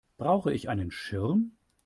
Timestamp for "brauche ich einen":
0.17-0.89